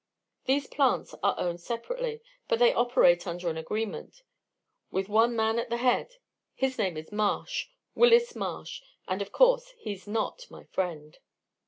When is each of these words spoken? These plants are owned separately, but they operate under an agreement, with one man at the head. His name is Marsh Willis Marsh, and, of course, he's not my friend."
These 0.45 0.65
plants 0.65 1.13
are 1.21 1.35
owned 1.39 1.61
separately, 1.61 2.21
but 2.47 2.57
they 2.57 2.73
operate 2.73 3.27
under 3.27 3.49
an 3.51 3.57
agreement, 3.57 4.23
with 4.89 5.07
one 5.09 5.35
man 5.35 5.59
at 5.59 5.69
the 5.69 5.77
head. 5.77 6.15
His 6.55 6.79
name 6.79 6.97
is 6.97 7.11
Marsh 7.11 7.67
Willis 7.93 8.35
Marsh, 8.35 8.81
and, 9.07 9.21
of 9.21 9.31
course, 9.31 9.75
he's 9.77 10.07
not 10.07 10.49
my 10.49 10.63
friend." 10.63 11.19